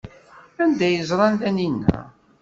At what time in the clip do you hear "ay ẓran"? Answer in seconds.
0.87-1.35